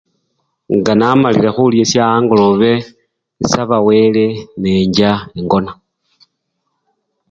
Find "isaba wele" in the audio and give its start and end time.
3.43-4.25